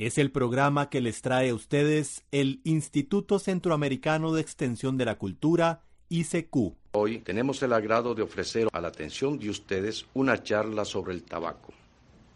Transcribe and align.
Es 0.00 0.16
el 0.16 0.30
programa 0.30 0.88
que 0.88 1.02
les 1.02 1.20
trae 1.20 1.50
a 1.50 1.54
ustedes 1.54 2.24
el 2.32 2.62
Instituto 2.64 3.38
Centroamericano 3.38 4.32
de 4.32 4.40
Extensión 4.40 4.96
de 4.96 5.04
la 5.04 5.18
Cultura, 5.18 5.82
ICQ. 6.08 6.56
Hoy 6.92 7.18
tenemos 7.18 7.62
el 7.62 7.74
agrado 7.74 8.14
de 8.14 8.22
ofrecer 8.22 8.68
a 8.72 8.80
la 8.80 8.88
atención 8.88 9.38
de 9.38 9.50
ustedes 9.50 10.06
una 10.14 10.42
charla 10.42 10.86
sobre 10.86 11.12
el 11.12 11.22
tabaco. 11.22 11.74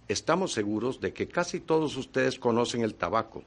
Estamos 0.08 0.52
seguros 0.52 1.00
de 1.00 1.14
que 1.14 1.26
casi 1.26 1.58
todos 1.58 1.96
ustedes 1.96 2.38
conocen 2.38 2.82
el 2.82 2.96
tabaco, 2.96 3.42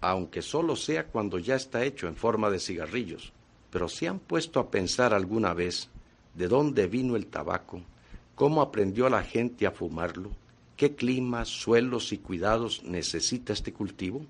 aunque 0.00 0.42
solo 0.42 0.74
sea 0.74 1.06
cuando 1.06 1.38
ya 1.38 1.54
está 1.54 1.84
hecho 1.84 2.08
en 2.08 2.16
forma 2.16 2.50
de 2.50 2.58
cigarrillos. 2.58 3.32
Pero 3.70 3.88
¿se 3.88 4.08
han 4.08 4.18
puesto 4.18 4.58
a 4.58 4.68
pensar 4.68 5.14
alguna 5.14 5.54
vez 5.54 5.90
de 6.34 6.48
dónde 6.48 6.88
vino 6.88 7.14
el 7.14 7.28
tabaco? 7.28 7.80
¿Cómo 8.34 8.62
aprendió 8.62 9.08
la 9.08 9.22
gente 9.22 9.64
a 9.64 9.70
fumarlo? 9.70 10.32
¿Qué 10.76 10.96
clima, 10.96 11.44
suelos 11.44 12.12
y 12.12 12.18
cuidados 12.18 12.82
necesita 12.82 13.52
este 13.52 13.72
cultivo? 13.72 14.26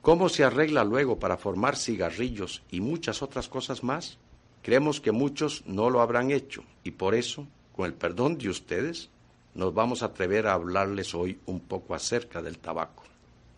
¿Cómo 0.00 0.28
se 0.28 0.44
arregla 0.44 0.84
luego 0.84 1.18
para 1.18 1.36
formar 1.36 1.76
cigarrillos 1.76 2.62
y 2.70 2.80
muchas 2.80 3.20
otras 3.20 3.48
cosas 3.48 3.82
más? 3.82 4.16
Creemos 4.62 5.00
que 5.00 5.10
muchos 5.10 5.64
no 5.66 5.90
lo 5.90 6.00
habrán 6.00 6.30
hecho 6.30 6.62
y 6.84 6.92
por 6.92 7.16
eso, 7.16 7.48
con 7.74 7.86
el 7.86 7.94
perdón 7.94 8.38
de 8.38 8.48
ustedes, 8.48 9.10
nos 9.54 9.74
vamos 9.74 10.04
a 10.04 10.06
atrever 10.06 10.46
a 10.46 10.52
hablarles 10.52 11.16
hoy 11.16 11.40
un 11.46 11.58
poco 11.58 11.96
acerca 11.96 12.40
del 12.40 12.58
tabaco. 12.58 13.02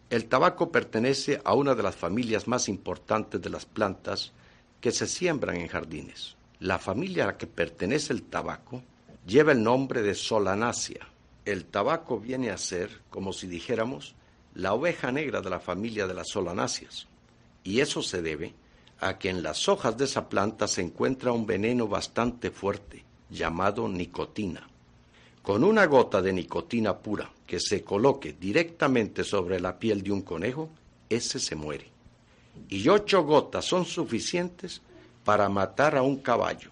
El 0.09 0.25
tabaco 0.25 0.73
pertenece 0.73 1.43
a 1.45 1.53
una 1.53 1.75
de 1.75 1.83
las 1.83 1.95
familias 1.95 2.49
más 2.49 2.71
importantes 2.71 3.43
de 3.43 3.51
las 3.51 3.67
plantas 3.67 4.33
que 4.81 4.93
se 4.93 5.07
siembran 5.07 5.57
en 5.57 5.69
jardines. 5.69 6.37
La 6.61 6.79
familia 6.79 7.25
a 7.25 7.27
la 7.29 7.37
que 7.37 7.47
pertenece 7.47 8.15
el 8.15 8.23
tabaco 8.23 8.83
lleva 9.27 9.53
el 9.53 9.63
nombre 9.63 10.01
de 10.01 10.15
Solanaceae 10.15 11.14
el 11.45 11.67
tabaco 11.67 12.19
viene 12.19 12.51
a 12.51 12.59
ser, 12.59 13.03
como 13.11 13.33
si 13.33 13.47
dijéramos, 13.47 14.15
la 14.55 14.73
oveja 14.73 15.13
negra 15.13 15.41
de 15.41 15.51
la 15.51 15.61
familia 15.61 16.07
de 16.07 16.15
las 16.15 16.29
solanáceas. 16.29 17.07
Y 17.63 17.81
eso 17.81 18.03
se 18.03 18.23
debe 18.23 18.55
a 19.01 19.19
que 19.19 19.29
en 19.29 19.43
las 19.43 19.69
hojas 19.69 19.97
de 19.97 20.05
esa 20.05 20.29
planta 20.29 20.69
se 20.69 20.81
encuentra 20.81 21.33
un 21.33 21.47
veneno 21.47 21.89
bastante 21.89 22.51
fuerte, 22.51 23.05
llamado 23.31 23.89
nicotina. 23.89 24.69
Con 25.43 25.65
una 25.65 25.85
gota 25.87 26.23
de 26.23 26.33
nicotina 26.33 26.97
pura 26.97 27.31
que 27.47 27.61
se 27.61 27.85
coloque 27.85 28.33
directamente 28.33 29.25
sobre 29.25 29.61
la 29.61 29.79
piel 29.79 30.03
de 30.03 30.13
un 30.13 30.23
conejo, 30.23 30.71
ese 31.11 31.39
se 31.39 31.55
muere. 31.55 31.91
Y 32.69 32.89
ocho 32.89 33.25
gotas 33.25 33.65
son 33.65 33.85
suficientes 33.85 34.81
para 35.25 35.49
matar 35.49 35.97
a 35.97 36.03
un 36.03 36.19
caballo, 36.19 36.71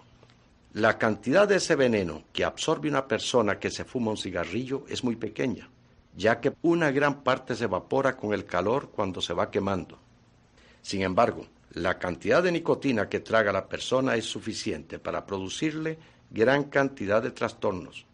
la 0.73 0.97
cantidad 0.97 1.47
de 1.47 1.57
ese 1.57 1.75
veneno 1.75 2.23
que 2.33 2.43
absorbe 2.43 2.89
una 2.89 3.07
persona 3.07 3.59
que 3.59 3.69
se 3.69 3.85
fuma 3.85 4.09
un 4.09 4.17
cigarrillo 4.17 4.85
es 4.89 5.03
muy 5.03 5.15
pequeña, 5.15 5.69
ya 6.15 6.41
que 6.41 6.53
una 6.63 6.89
gran 6.89 7.21
parte 7.21 7.55
se 7.55 7.65
evapora 7.65 8.17
con 8.17 8.33
el 8.33 8.45
calor 8.45 8.89
cuando 8.89 9.21
se 9.21 9.33
va 9.33 9.51
quemando. 9.51 9.99
Sin 10.81 11.03
embargo, 11.03 11.45
la 11.73 11.99
cantidad 11.99 12.41
de 12.41 12.51
nicotina 12.51 13.07
que 13.07 13.19
traga 13.19 13.51
la 13.51 13.69
persona 13.69 14.15
es 14.15 14.25
suficiente 14.25 14.97
para 14.97 15.27
producirle 15.27 15.99
gran 16.31 16.63
cantidad 16.63 17.21
de 17.21 17.29
trastornos, 17.29 18.07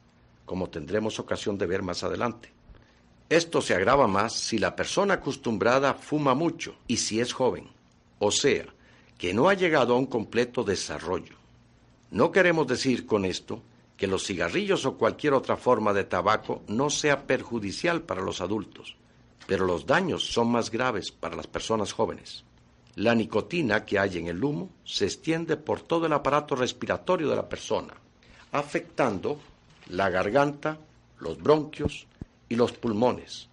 como 0.46 0.70
tendremos 0.70 1.18
ocasión 1.18 1.58
de 1.58 1.66
ver 1.66 1.82
más 1.82 2.04
adelante. 2.04 2.52
Esto 3.30 3.62
se 3.62 3.74
agrava 3.74 4.08
más 4.08 4.34
si 4.34 4.58
la 4.58 4.76
persona 4.76 5.14
acostumbrada 5.14 5.94
fuma 5.94 6.34
mucho 6.34 6.76
y 6.88 6.98
si 6.98 7.22
es 7.22 7.32
joven, 7.32 7.70
o 8.18 8.32
sea, 8.32 8.66
que 9.18 9.34
no 9.34 9.48
ha 9.48 9.54
llegado 9.54 9.94
a 9.94 9.98
un 9.98 10.08
completo 10.08 10.66
desarrollo. 10.66 11.39
No 12.12 12.32
queremos 12.32 12.66
decir 12.66 13.06
con 13.06 13.24
esto 13.24 13.62
que 13.96 14.08
los 14.08 14.26
cigarrillos 14.26 14.86
o 14.86 14.98
cualquier 14.98 15.34
otra 15.34 15.58
forma 15.58 15.94
de 15.94 16.06
tabaco 16.06 16.64
no 16.68 16.90
sea 16.90 17.28
perjudicial 17.28 18.02
para 18.02 18.22
los 18.22 18.42
adultos, 18.42 18.96
pero 19.46 19.66
los 19.66 19.86
daños 19.86 20.24
son 20.24 20.50
más 20.50 20.72
graves 20.72 21.12
para 21.12 21.36
las 21.36 21.48
personas 21.48 21.92
jóvenes. 21.92 22.46
La 22.96 23.14
nicotina 23.14 23.86
que 23.86 24.00
hay 24.00 24.18
en 24.18 24.28
el 24.28 24.44
humo 24.44 24.70
se 24.84 25.06
extiende 25.06 25.56
por 25.58 25.82
todo 25.82 26.08
el 26.08 26.14
aparato 26.14 26.56
respiratorio 26.56 27.30
de 27.30 27.36
la 27.36 27.48
persona, 27.48 27.94
afectando 28.52 29.40
la 29.90 30.10
garganta, 30.10 30.80
los 31.20 31.38
bronquios 31.38 32.08
y 32.48 32.56
los 32.56 32.72
pulmones. 32.72 33.50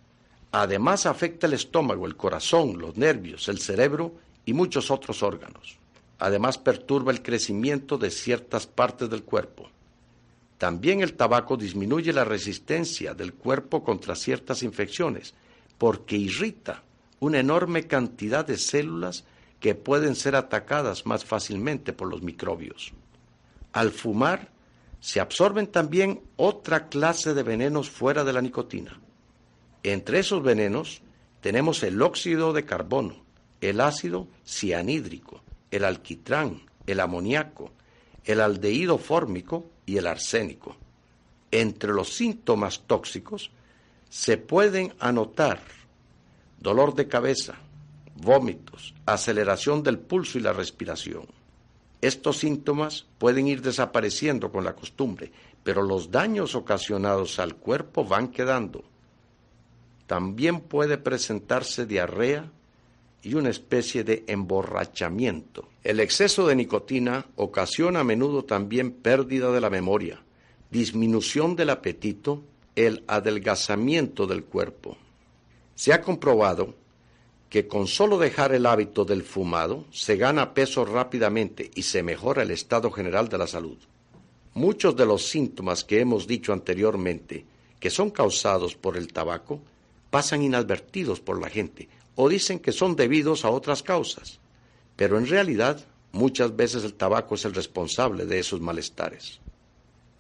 Además 0.53 1.05
afecta 1.05 1.47
el 1.47 1.53
estómago, 1.53 2.07
el 2.07 2.17
corazón, 2.17 2.79
los 2.79 2.97
nervios, 2.97 3.49
el 3.49 3.59
cerebro 3.59 4.15
y 4.47 4.55
muchos 4.55 4.91
otros 4.91 5.23
órganos. 5.23 5.79
Además 6.19 6.59
perturba 6.59 7.13
el 7.13 7.23
crecimiento 7.23 7.99
de 7.99 8.11
ciertas 8.11 8.67
partes 8.67 9.11
del 9.11 9.23
cuerpo. 9.23 9.69
También 10.59 11.03
el 11.03 11.15
tabaco 11.15 11.57
disminuye 11.57 12.13
la 12.13 12.25
resistencia 12.25 13.15
del 13.15 13.35
cuerpo 13.35 13.85
contra 13.85 14.15
ciertas 14.15 14.63
infecciones 14.63 15.35
porque 15.77 16.17
irrita 16.17 16.83
una 17.21 17.39
enorme 17.39 17.87
cantidad 17.87 18.47
de 18.47 18.57
células 18.57 19.25
que 19.61 19.75
pueden 19.75 20.15
ser 20.15 20.37
atacadas 20.37 21.07
más 21.07 21.25
fácilmente 21.25 21.93
por 21.93 22.09
los 22.09 22.23
microbios. 22.23 22.93
Al 23.73 23.91
fumar, 23.91 24.49
se 25.01 25.21
absorben 25.21 25.67
también 25.67 26.21
otra 26.37 26.89
clase 26.89 27.35
de 27.35 27.43
venenos 27.43 27.91
fuera 27.91 28.25
de 28.25 28.33
la 28.33 28.41
nicotina. 28.41 28.99
Entre 29.83 30.19
esos 30.19 30.43
venenos 30.43 31.03
tenemos 31.41 31.83
el 31.83 32.01
óxido 32.03 32.53
de 32.53 32.65
carbono, 32.65 33.17
el 33.61 33.81
ácido 33.81 34.27
cianhídrico, 34.45 35.43
el 35.71 35.85
alquitrán, 35.85 36.63
el 36.87 37.01
amoníaco, 37.01 37.73
el 38.25 38.41
aldehído 38.41 38.99
fórmico 38.99 39.71
y 39.85 39.97
el 39.97 40.07
arsénico. 40.07 40.77
Entre 41.51 41.93
los 41.93 42.15
síntomas 42.15 42.83
tóxicos 42.87 43.51
se 44.09 44.37
pueden 44.37 44.95
anotar 44.99 45.61
dolor 46.59 46.95
de 46.95 47.07
cabeza, 47.07 47.55
vómitos, 48.17 48.95
aceleración 49.05 49.83
del 49.83 49.99
pulso 49.99 50.39
y 50.39 50.43
la 50.43 50.53
respiración. 50.53 51.27
Estos 52.01 52.39
síntomas 52.39 53.07
pueden 53.19 53.47
ir 53.49 53.63
desapareciendo 53.63 54.51
con 54.51 54.65
la 54.65 54.75
costumbre, 54.75 55.33
pero 55.63 55.83
los 55.83 56.11
daños 56.11 56.55
ocasionados 56.55 57.39
al 57.39 57.57
cuerpo 57.57 58.05
van 58.05 58.29
quedando. 58.29 58.85
También 60.07 60.61
puede 60.61 60.99
presentarse 60.99 61.87
diarrea, 61.87 62.51
y 63.27 63.35
una 63.35 63.51
especie 63.51 64.05
de 64.05 64.23
emborrachamiento. 64.29 65.69
El 65.83 65.99
exceso 65.99 66.47
de 66.47 66.55
nicotina 66.55 67.27
ocasiona 67.35 68.01
a 68.01 68.05
menudo 68.05 68.45
también 68.45 68.93
pérdida 68.93 69.51
de 69.51 69.61
la 69.61 69.69
memoria, 69.69 70.23
disminución 70.71 71.57
del 71.57 71.71
apetito, 71.71 72.45
el 72.77 73.03
adelgazamiento 73.09 74.29
del 74.29 74.45
cuerpo. 74.45 74.97
Se 75.75 75.93
ha 75.93 76.03
comprobado 76.03 76.77
que 77.51 77.67
con 77.67 77.89
solo 77.89 78.17
dejar 78.17 78.55
el 78.55 78.65
hábito 78.65 79.05
del 79.05 79.25
fumado 79.25 79.87
se 79.91 80.17
gana 80.17 80.55
peso 80.55 80.85
rápidamente 80.85 81.73
y 81.75 81.83
se 81.83 82.05
mejora 82.05 82.45
el 82.45 82.53
estado 82.53 82.93
general 82.93 83.29
de 83.29 83.39
la 83.39 83.49
salud. 83.49 83.79
Muchos 84.55 84.95
de 84.95 85.05
los 85.05 85.27
síntomas 85.27 85.83
que 85.83 85.99
hemos 85.99 86.29
dicho 86.29 86.53
anteriormente, 86.53 87.45
que 87.81 87.91
son 87.91 88.11
causados 88.11 88.77
por 88.77 88.97
el 88.97 89.13
tabaco, 89.13 89.61
pasan 90.11 90.43
inadvertidos 90.43 91.19
por 91.19 91.41
la 91.41 91.49
gente 91.49 91.89
o 92.17 92.29
dicen 92.29 92.59
que 92.59 92.73
son 92.73 92.97
debidos 92.97 93.45
a 93.45 93.51
otras 93.51 93.83
causas, 93.83 94.41
pero 94.97 95.19
en 95.19 95.27
realidad 95.27 95.85
muchas 96.13 96.57
veces 96.57 96.83
el 96.83 96.95
tabaco 96.95 97.37
es 97.37 97.45
el 97.45 97.55
responsable 97.55 98.27
de 98.27 98.39
esos 98.41 98.61
malestares. 98.61 99.41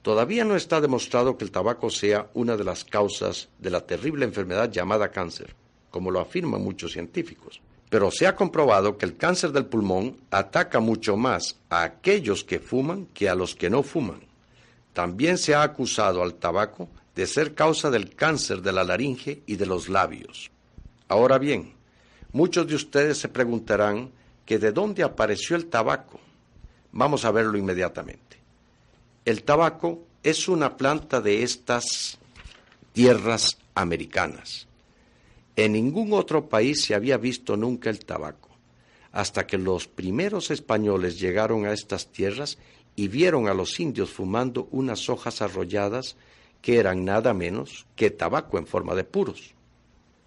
Todavía 0.02 0.44
no 0.44 0.54
está 0.54 0.80
demostrado 0.80 1.36
que 1.36 1.44
el 1.44 1.50
tabaco 1.50 1.90
sea 1.90 2.30
una 2.34 2.56
de 2.56 2.62
las 2.62 2.84
causas 2.84 3.48
de 3.58 3.70
la 3.70 3.80
terrible 3.80 4.24
enfermedad 4.24 4.70
llamada 4.70 5.10
cáncer, 5.10 5.56
como 5.90 6.12
lo 6.12 6.20
afirman 6.20 6.62
muchos 6.62 6.92
científicos. 6.92 7.60
Pero 7.88 8.10
se 8.10 8.26
ha 8.26 8.36
comprobado 8.36 8.98
que 8.98 9.06
el 9.06 9.16
cáncer 9.16 9.50
del 9.50 9.66
pulmón 9.66 10.18
ataca 10.30 10.78
mucho 10.78 11.16
más 11.16 11.56
a 11.70 11.82
aquellos 11.82 12.44
que 12.44 12.60
fuman 12.60 13.06
que 13.06 13.28
a 13.28 13.34
los 13.34 13.54
que 13.54 13.70
no 13.70 13.82
fuman. 13.82 14.20
También 14.92 15.38
se 15.38 15.54
ha 15.54 15.62
acusado 15.62 16.22
al 16.22 16.34
tabaco 16.34 16.88
de 17.14 17.26
ser 17.26 17.54
causa 17.54 17.90
del 17.90 18.14
cáncer 18.14 18.60
de 18.62 18.72
la 18.72 18.84
laringe 18.84 19.42
y 19.46 19.56
de 19.56 19.66
los 19.66 19.88
labios. 19.88 20.50
Ahora 21.08 21.38
bien, 21.38 21.75
Muchos 22.36 22.68
de 22.68 22.74
ustedes 22.74 23.16
se 23.16 23.30
preguntarán 23.30 24.10
que 24.44 24.58
de 24.58 24.70
dónde 24.70 25.02
apareció 25.02 25.56
el 25.56 25.68
tabaco. 25.68 26.20
Vamos 26.92 27.24
a 27.24 27.30
verlo 27.30 27.56
inmediatamente. 27.56 28.36
El 29.24 29.42
tabaco 29.42 30.02
es 30.22 30.46
una 30.46 30.76
planta 30.76 31.22
de 31.22 31.42
estas 31.42 32.18
tierras 32.92 33.56
americanas. 33.74 34.66
En 35.56 35.72
ningún 35.72 36.12
otro 36.12 36.46
país 36.46 36.82
se 36.82 36.94
había 36.94 37.16
visto 37.16 37.56
nunca 37.56 37.88
el 37.88 38.04
tabaco. 38.04 38.50
hasta 39.12 39.46
que 39.46 39.56
los 39.56 39.88
primeros 39.88 40.50
españoles 40.50 41.18
llegaron 41.18 41.64
a 41.64 41.72
estas 41.72 42.08
tierras 42.12 42.58
y 42.96 43.08
vieron 43.08 43.48
a 43.48 43.54
los 43.54 43.80
indios 43.80 44.10
fumando 44.10 44.68
unas 44.72 45.08
hojas 45.08 45.40
arrolladas 45.40 46.16
que 46.60 46.76
eran 46.76 47.06
nada 47.06 47.32
menos 47.32 47.86
que 47.96 48.10
tabaco 48.10 48.58
en 48.58 48.66
forma 48.66 48.94
de 48.94 49.04
puros. 49.04 49.55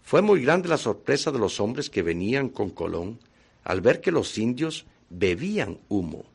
Fue 0.10 0.24
muy 0.24 0.42
grande 0.42 0.70
la 0.70 0.80
sorpresa 0.80 1.32
de 1.32 1.38
los 1.38 1.60
hombres 1.60 1.92
que 1.92 2.02
venían 2.02 2.50
con 2.50 2.72
Colón 2.72 3.20
al 3.64 3.80
ver 3.80 4.02
que 4.02 4.12
los 4.12 4.40
indios 4.40 4.88
bebían 5.12 5.78
humo, 5.88 6.26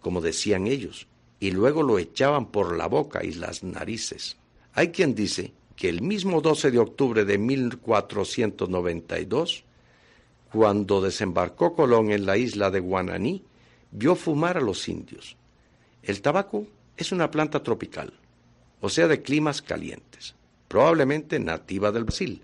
como 0.00 0.22
decían 0.22 0.66
ellos, 0.66 1.08
y 1.38 1.50
luego 1.50 1.82
lo 1.82 1.98
echaban 1.98 2.46
por 2.46 2.74
la 2.74 2.86
boca 2.86 3.22
y 3.22 3.34
las 3.34 3.62
narices. 3.62 4.38
Hay 4.72 4.92
quien 4.92 5.14
dice 5.14 5.52
que 5.76 5.90
el 5.90 6.00
mismo 6.00 6.40
12 6.40 6.70
de 6.70 6.78
octubre 6.78 7.26
de 7.26 7.36
1492, 7.36 9.64
cuando 10.50 11.02
desembarcó 11.02 11.74
Colón 11.74 12.10
en 12.12 12.24
la 12.24 12.38
isla 12.38 12.70
de 12.70 12.80
Guananí, 12.80 13.44
vio 13.90 14.16
fumar 14.16 14.56
a 14.56 14.62
los 14.62 14.88
indios. 14.88 15.36
El 16.02 16.22
tabaco 16.22 16.66
es 16.96 17.12
una 17.12 17.30
planta 17.30 17.62
tropical, 17.62 18.10
o 18.80 18.88
sea, 18.88 19.06
de 19.06 19.20
climas 19.20 19.60
calientes, 19.60 20.34
probablemente 20.66 21.38
nativa 21.38 21.92
del 21.92 22.04
Brasil, 22.04 22.42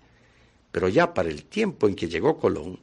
pero 0.75 0.89
ya 0.89 1.13
para 1.13 1.29
el 1.29 1.45
tiempo 1.45 1.87
en 1.87 1.95
que 1.95 2.09
llegó 2.09 2.37
Colón, 2.37 2.79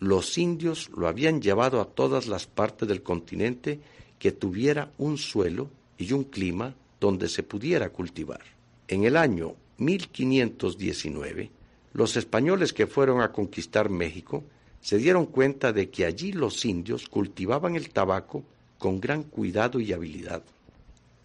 los 0.00 0.36
indios 0.36 0.90
lo 0.96 1.06
habían 1.06 1.40
llevado 1.40 1.80
a 1.80 1.84
todas 1.84 2.26
las 2.26 2.48
partes 2.48 2.88
del 2.88 3.04
continente 3.04 3.78
que 4.18 4.32
tuviera 4.32 4.90
un 4.98 5.16
suelo 5.16 5.70
y 5.96 6.12
un 6.12 6.24
clima 6.24 6.74
donde 6.98 7.28
se 7.28 7.44
pudiera 7.44 7.90
cultivar. 7.90 8.40
En 8.88 9.04
el 9.04 9.16
año 9.16 9.54
1519, 9.78 11.52
los 11.92 12.16
españoles 12.16 12.72
que 12.72 12.88
fueron 12.88 13.20
a 13.20 13.30
conquistar 13.30 13.90
México 13.90 14.42
se 14.80 14.98
dieron 14.98 15.26
cuenta 15.26 15.72
de 15.72 15.88
que 15.88 16.04
allí 16.04 16.32
los 16.32 16.64
indios 16.64 17.08
cultivaban 17.08 17.76
el 17.76 17.90
tabaco 17.90 18.42
con 18.76 19.00
gran 19.00 19.22
cuidado 19.22 19.78
y 19.78 19.92
habilidad. 19.92 20.42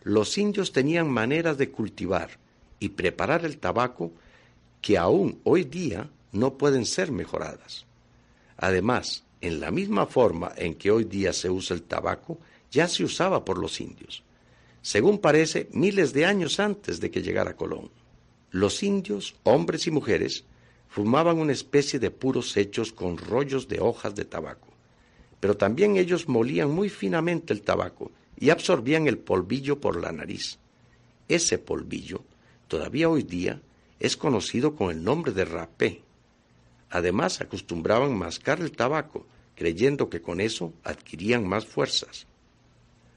Los 0.04 0.38
indios 0.38 0.72
tenían 0.72 1.10
maneras 1.10 1.58
de 1.58 1.72
cultivar 1.72 2.30
y 2.80 2.90
preparar 2.90 3.44
el 3.44 3.58
tabaco 3.58 4.12
que 4.82 4.98
aún 4.98 5.40
hoy 5.44 5.64
día 5.64 6.10
no 6.32 6.58
pueden 6.58 6.86
ser 6.86 7.12
mejoradas. 7.12 7.86
Además, 8.58 9.24
en 9.42 9.60
la 9.60 9.72
misma 9.72 10.06
forma 10.06 10.52
en 10.56 10.76
que 10.76 10.92
hoy 10.92 11.04
día 11.04 11.34
se 11.34 11.50
usa 11.50 11.76
el 11.76 11.84
tabaco, 11.84 12.40
ya 12.72 12.88
se 12.88 13.04
usaba 13.04 13.44
por 13.44 13.58
los 13.58 13.82
indios, 13.82 14.24
según 14.82 15.20
parece 15.20 15.68
miles 15.72 16.14
de 16.14 16.26
años 16.26 16.60
antes 16.60 17.00
de 17.00 17.12
que 17.12 17.22
llegara 17.22 17.56
Colón. 17.56 17.90
Los 18.52 18.84
indios, 18.84 19.36
hombres 19.44 19.88
y 19.88 19.92
mujeres, 19.92 20.46
fumaban 20.88 21.40
una 21.40 21.54
especie 21.54 22.00
de 22.00 22.12
puros 22.12 22.56
hechos 22.58 22.92
con 22.92 23.18
rollos 23.18 23.68
de 23.68 23.80
hojas 23.80 24.14
de 24.16 24.26
tabaco, 24.26 24.68
pero 25.40 25.58
también 25.58 25.98
ellos 25.98 26.28
molían 26.28 26.70
muy 26.70 26.90
finamente 26.90 27.54
el 27.54 27.62
tabaco 27.62 28.12
y 28.38 28.50
absorbían 28.50 29.08
el 29.08 29.18
polvillo 29.18 29.80
por 29.80 30.00
la 30.00 30.12
nariz. 30.12 30.58
Ese 31.28 31.58
polvillo, 31.58 32.24
todavía 32.68 33.10
hoy 33.10 33.24
día, 33.24 33.62
es 34.02 34.18
conocido 34.18 34.76
con 34.76 34.90
el 34.90 35.04
nombre 35.04 35.32
de 35.32 35.46
rapé. 35.46 36.02
Además, 36.90 37.40
acostumbraban 37.40 38.18
mascar 38.18 38.60
el 38.60 38.72
tabaco, 38.72 39.28
creyendo 39.56 40.10
que 40.10 40.24
con 40.24 40.42
eso 40.42 40.74
adquirían 40.84 41.48
más 41.48 41.68
fuerzas. 41.68 42.26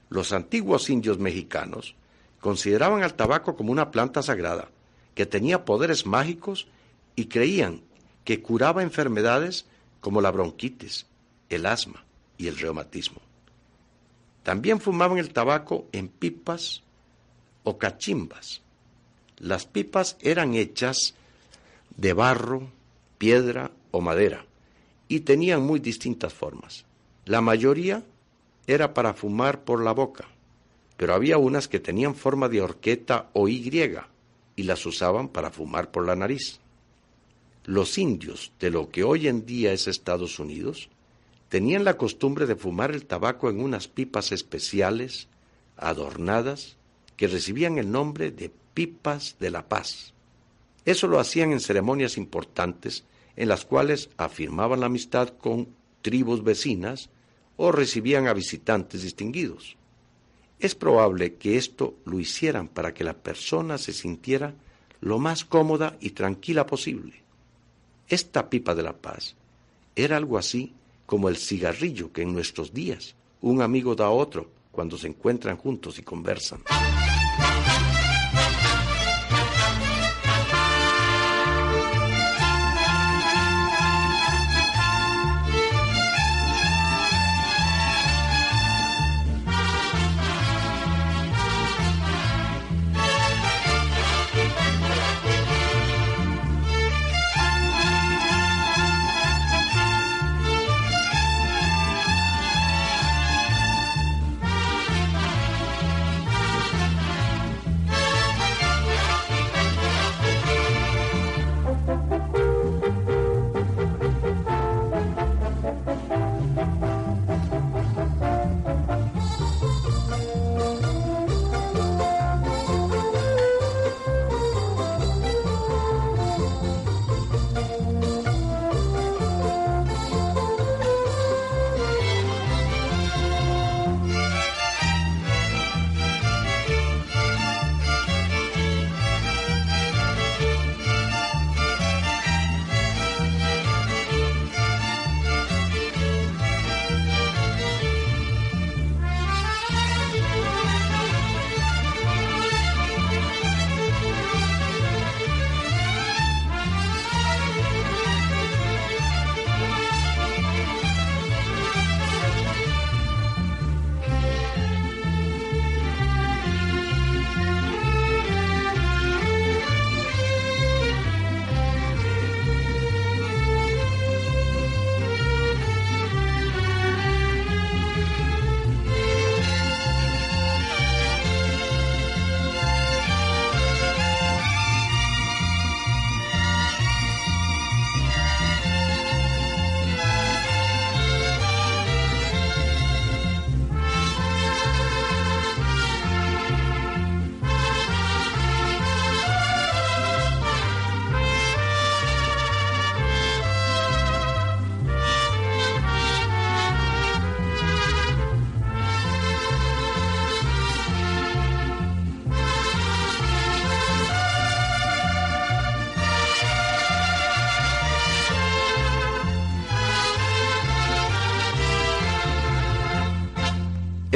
Los 0.09 0.31
antiguos 0.31 0.91
indios 0.91 1.17
mexicanos 1.17 1.95
consideraban 2.39 3.01
al 3.01 3.15
tabaco 3.15 3.55
como 3.55 3.71
una 3.71 3.89
planta 3.89 4.21
sagrada, 4.21 4.69
que 5.15 5.25
tenía 5.25 5.65
poderes 5.65 6.05
mágicos 6.05 6.67
y 7.15 7.25
creían 7.25 7.81
que 8.23 8.43
curaba 8.43 8.83
enfermedades 8.83 9.65
como 10.01 10.21
la 10.21 10.29
bronquitis, 10.29 11.07
el 11.49 11.65
asma 11.65 12.05
y 12.37 12.45
el 12.45 12.59
reumatismo. 12.59 13.21
También 14.43 14.79
fumaban 14.79 15.17
el 15.17 15.33
tabaco 15.33 15.87
en 15.91 16.09
pipas 16.09 16.83
o 17.63 17.79
cachimbas. 17.79 18.61
Las 19.37 19.65
pipas 19.65 20.17
eran 20.21 20.53
hechas 20.53 21.15
de 21.97 22.13
barro, 22.13 22.69
piedra 23.17 23.71
o 23.91 24.01
madera, 24.01 24.45
y 25.07 25.21
tenían 25.21 25.61
muy 25.61 25.79
distintas 25.79 26.33
formas. 26.33 26.85
La 27.25 27.41
mayoría 27.41 28.03
era 28.67 28.93
para 28.93 29.13
fumar 29.13 29.63
por 29.63 29.83
la 29.83 29.91
boca, 29.91 30.25
pero 30.97 31.13
había 31.13 31.37
unas 31.37 31.67
que 31.67 31.79
tenían 31.79 32.15
forma 32.15 32.49
de 32.49 32.61
horqueta 32.61 33.29
o 33.33 33.47
Y 33.47 33.71
y 34.55 34.63
las 34.63 34.85
usaban 34.85 35.27
para 35.27 35.51
fumar 35.51 35.91
por 35.91 36.05
la 36.05 36.15
nariz. 36.15 36.59
Los 37.65 37.97
indios 37.97 38.51
de 38.59 38.69
lo 38.69 38.89
que 38.89 39.03
hoy 39.03 39.27
en 39.27 39.45
día 39.45 39.73
es 39.73 39.87
Estados 39.87 40.39
Unidos 40.39 40.89
tenían 41.49 41.83
la 41.83 41.97
costumbre 41.97 42.45
de 42.45 42.55
fumar 42.55 42.91
el 42.91 43.05
tabaco 43.05 43.49
en 43.49 43.59
unas 43.59 43.87
pipas 43.87 44.31
especiales, 44.31 45.27
adornadas, 45.77 46.77
que 47.17 47.27
recibían 47.27 47.77
el 47.77 47.91
nombre 47.91 48.31
de 48.31 48.51
pipas 48.75 49.37
de 49.39 49.49
la 49.49 49.67
paz. 49.67 50.13
Eso 50.85 51.07
lo 51.07 51.19
hacían 51.19 51.51
en 51.51 51.59
ceremonias 51.59 52.17
importantes 52.17 53.05
en 53.35 53.49
las 53.49 53.65
cuales 53.65 54.09
afirmaban 54.17 54.81
la 54.81 54.85
amistad 54.85 55.29
con 55.29 55.69
tribus 56.03 56.43
vecinas 56.43 57.09
o 57.57 57.71
recibían 57.71 58.27
a 58.27 58.33
visitantes 58.33 59.01
distinguidos. 59.01 59.77
Es 60.59 60.75
probable 60.75 61.35
que 61.35 61.57
esto 61.57 61.95
lo 62.05 62.19
hicieran 62.19 62.67
para 62.67 62.93
que 62.93 63.03
la 63.03 63.13
persona 63.13 63.79
se 63.79 63.93
sintiera 63.93 64.53
lo 65.01 65.17
más 65.19 65.43
cómoda 65.43 65.97
y 65.99 66.11
tranquila 66.11 66.65
posible. 66.65 67.23
Esta 68.07 68.49
pipa 68.49 68.75
de 68.75 68.83
la 68.83 68.93
paz 68.93 69.35
era 69.95 70.17
algo 70.17 70.37
así 70.37 70.73
como 71.05 71.29
el 71.29 71.37
cigarrillo 71.37 72.11
que 72.11 72.21
en 72.21 72.33
nuestros 72.33 72.73
días 72.73 73.15
un 73.41 73.61
amigo 73.61 73.95
da 73.95 74.05
a 74.05 74.11
otro 74.11 74.49
cuando 74.71 74.97
se 74.97 75.07
encuentran 75.07 75.57
juntos 75.57 75.97
y 75.99 76.03
conversan. 76.03 76.61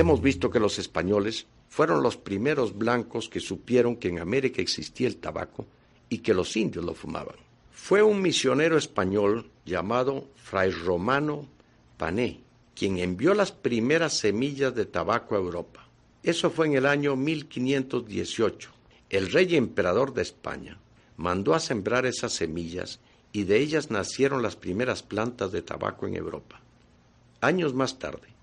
Hemos 0.09 0.23
visto 0.23 0.49
que 0.49 0.59
los 0.59 0.79
españoles 0.79 1.45
fueron 1.67 2.01
los 2.01 2.17
primeros 2.17 2.75
blancos 2.75 3.29
que 3.29 3.39
supieron 3.39 3.95
que 3.95 4.07
en 4.07 4.17
América 4.17 4.59
existía 4.59 5.07
el 5.07 5.17
tabaco 5.17 5.67
y 6.09 6.17
que 6.17 6.33
los 6.33 6.57
indios 6.57 6.83
lo 6.83 6.95
fumaban. 6.95 7.35
Fue 7.71 8.01
un 8.01 8.19
misionero 8.19 8.75
español 8.75 9.51
llamado 9.67 10.27
Fray 10.35 10.71
Romano 10.71 11.45
Pané 11.95 12.39
quien 12.73 12.97
envió 12.97 13.35
las 13.35 13.51
primeras 13.51 14.17
semillas 14.17 14.73
de 14.73 14.87
tabaco 14.87 15.35
a 15.35 15.37
Europa. 15.37 15.87
Eso 16.23 16.49
fue 16.49 16.65
en 16.65 16.73
el 16.73 16.87
año 16.87 17.15
1518. 17.15 18.71
El 19.11 19.31
rey 19.31 19.55
emperador 19.55 20.15
de 20.15 20.23
España 20.23 20.79
mandó 21.17 21.53
a 21.53 21.59
sembrar 21.59 22.07
esas 22.07 22.33
semillas 22.33 22.99
y 23.31 23.43
de 23.43 23.59
ellas 23.59 23.91
nacieron 23.91 24.41
las 24.41 24.55
primeras 24.55 25.03
plantas 25.03 25.51
de 25.51 25.61
tabaco 25.61 26.07
en 26.07 26.15
Europa. 26.15 26.61
Años 27.41 27.75
más 27.75 27.99
tarde, 27.99 28.38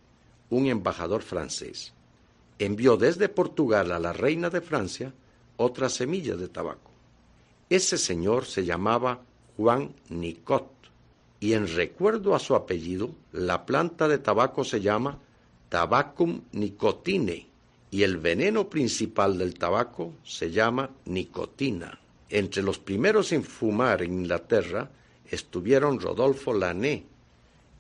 un 0.51 0.67
embajador 0.67 1.23
francés 1.23 1.93
envió 2.59 2.97
desde 2.97 3.29
Portugal 3.29 3.93
a 3.93 3.99
la 3.99 4.13
reina 4.13 4.51
de 4.51 4.61
Francia 4.61 5.13
otras 5.57 5.93
semillas 5.93 6.39
de 6.39 6.49
tabaco. 6.49 6.91
Ese 7.69 7.99
señor 7.99 8.47
se 8.47 8.65
llamaba 8.65 9.21
Juan 9.57 9.95
Nicot 10.09 10.71
y 11.41 11.53
en 11.53 11.69
recuerdo 11.69 12.35
a 12.35 12.39
su 12.39 12.55
apellido, 12.55 13.11
la 13.33 13.67
planta 13.67 14.09
de 14.09 14.19
tabaco 14.19 14.65
se 14.65 14.81
llama 14.81 15.19
Tabacum 15.69 16.43
nicotine 16.53 17.47
y 17.91 18.03
el 18.03 18.17
veneno 18.17 18.69
principal 18.71 19.37
del 19.37 19.55
tabaco 19.55 20.15
se 20.25 20.51
llama 20.51 20.91
nicotina. 21.05 21.99
Entre 22.29 22.63
los 22.63 22.79
primeros 22.79 23.33
en 23.33 23.45
fumar 23.45 24.03
en 24.03 24.15
Inglaterra 24.15 24.91
estuvieron 25.31 26.01
Rodolfo 26.01 26.53
Lané 26.53 27.05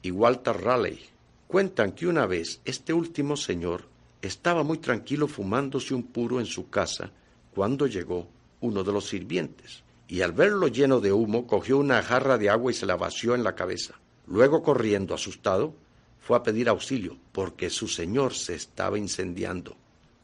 y 0.02 0.10
Walter 0.10 0.56
Raleigh. 0.56 1.15
Cuentan 1.46 1.92
que 1.92 2.08
una 2.08 2.26
vez 2.26 2.60
este 2.64 2.92
último 2.92 3.36
señor 3.36 3.84
estaba 4.20 4.64
muy 4.64 4.78
tranquilo 4.78 5.28
fumándose 5.28 5.94
un 5.94 6.02
puro 6.02 6.40
en 6.40 6.46
su 6.46 6.68
casa 6.70 7.12
cuando 7.54 7.86
llegó 7.86 8.26
uno 8.60 8.82
de 8.82 8.92
los 8.92 9.08
sirvientes 9.08 9.84
y 10.08 10.22
al 10.22 10.32
verlo 10.32 10.66
lleno 10.66 11.00
de 11.00 11.12
humo 11.12 11.46
cogió 11.46 11.78
una 11.78 12.02
jarra 12.02 12.36
de 12.36 12.50
agua 12.50 12.72
y 12.72 12.74
se 12.74 12.84
la 12.84 12.96
vació 12.96 13.36
en 13.36 13.44
la 13.44 13.54
cabeza. 13.54 13.94
Luego, 14.26 14.60
corriendo 14.60 15.14
asustado, 15.14 15.72
fue 16.18 16.36
a 16.36 16.42
pedir 16.42 16.68
auxilio 16.68 17.16
porque 17.30 17.70
su 17.70 17.86
señor 17.86 18.34
se 18.34 18.56
estaba 18.56 18.98
incendiando. 18.98 19.76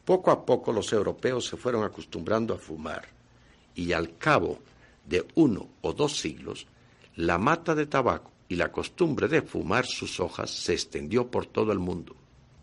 Poco 0.05 0.33
a 0.33 0.45
poco 0.45 0.73
los 0.73 0.93
europeos 0.93 1.47
se 1.47 1.57
fueron 1.57 1.85
acostumbrando 1.85 2.52
a 2.52 2.59
fumar 2.59 3.07
y 3.76 3.93
al 3.93 4.19
cabo 4.19 4.59
de 5.07 5.25
uno 5.37 5.69
o 5.83 5.93
dos 5.93 6.17
siglos, 6.19 6.67
la 7.14 7.38
mata 7.38 7.76
de 7.76 7.87
tabaco 7.87 8.32
y 8.53 8.57
la 8.57 8.71
costumbre 8.71 9.29
de 9.29 9.41
fumar 9.41 9.87
sus 9.87 10.21
hojas 10.21 10.51
se 10.51 10.75
extendió 10.75 11.27
por 11.29 11.47
todo 11.47 11.73
el 11.73 11.79
mundo. 11.79 12.15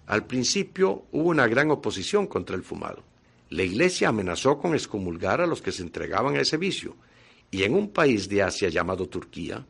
Al 0.06 0.28
principio 0.28 1.06
hubo 1.12 1.30
una 1.30 1.48
gran 1.48 1.72
oposición 1.72 2.28
contra 2.28 2.56
el 2.56 2.62
fumado. 2.62 3.02
La 3.50 3.64
Iglesia 3.64 4.10
amenazó 4.10 4.60
con 4.60 4.76
excomulgar 4.76 5.42
a 5.42 5.48
los 5.48 5.64
que 5.64 5.72
se 5.72 5.82
entregaban 5.82 6.36
a 6.36 6.42
ese 6.42 6.58
vicio, 6.58 6.96
y 7.50 7.64
en 7.64 7.74
un 7.74 7.90
país 7.90 8.30
de 8.30 8.44
Asia 8.44 8.70
llamado 8.70 9.08
Turquía, 9.08 9.66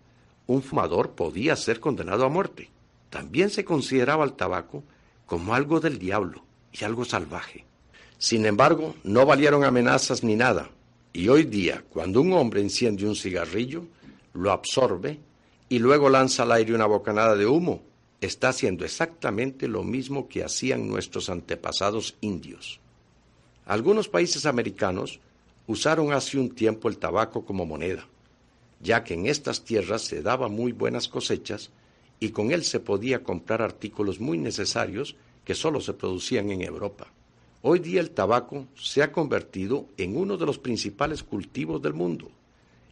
un 0.48 0.62
fumador 0.62 1.12
podía 1.12 1.56
ser 1.56 1.80
condenado 1.80 2.26
a 2.26 2.30
muerte. 2.30 2.70
También 3.10 3.50
se 3.50 3.64
consideraba 3.64 4.26
el 4.26 4.34
tabaco 4.34 4.84
como 5.26 5.56
algo 5.56 5.80
del 5.80 5.98
diablo 6.00 6.44
y 6.74 6.84
algo 6.84 7.06
salvaje. 7.06 7.64
Sin 8.18 8.46
embargo, 8.46 8.94
no 9.06 9.26
valieron 9.26 9.64
amenazas 9.64 10.22
ni 10.26 10.36
nada, 10.36 10.70
y 11.14 11.30
hoy 11.30 11.46
día, 11.46 11.86
cuando 11.90 12.20
un 12.20 12.34
hombre 12.34 12.60
enciende 12.60 13.08
un 13.08 13.16
cigarrillo, 13.16 13.86
lo 14.34 14.52
absorbe 14.52 15.22
y 15.70 15.80
luego 15.80 16.10
lanza 16.10 16.44
al 16.44 16.52
aire 16.52 16.74
una 16.74 16.88
bocanada 16.88 17.36
de 17.36 17.46
humo, 17.46 17.82
está 18.22 18.50
haciendo 18.50 18.84
exactamente 18.84 19.68
lo 19.68 19.84
mismo 19.84 20.28
que 20.28 20.44
hacían 20.44 20.88
nuestros 20.88 21.30
antepasados 21.30 22.18
indios. 22.22 22.80
Algunos 23.66 24.10
países 24.10 24.48
americanos 24.48 25.20
usaron 25.68 26.12
hace 26.12 26.40
un 26.40 26.50
tiempo 26.50 26.90
el 26.90 26.98
tabaco 26.98 27.46
como 27.46 27.66
moneda, 27.66 28.08
ya 28.82 29.04
que 29.04 29.14
en 29.14 29.28
estas 29.28 29.64
tierras 29.64 30.02
se 30.02 30.24
daban 30.24 30.52
muy 30.52 30.72
buenas 30.72 31.08
cosechas 31.08 31.70
y 32.20 32.30
con 32.30 32.52
él 32.52 32.64
se 32.64 32.80
podía 32.80 33.24
comprar 33.24 33.62
artículos 33.62 34.20
muy 34.20 34.38
necesarios 34.38 35.16
que 35.46 35.56
solo 35.56 35.80
se 35.80 35.94
producían 35.94 36.50
en 36.50 36.62
Europa. 36.62 37.08
Hoy 37.62 37.80
día 37.80 38.02
el 38.02 38.12
tabaco 38.12 38.68
se 38.76 39.04
ha 39.04 39.12
convertido 39.12 39.86
en 39.98 40.18
uno 40.18 40.38
de 40.38 40.46
los 40.46 40.58
principales 40.58 41.24
cultivos 41.24 41.82
del 41.82 41.94
mundo. 41.94 42.32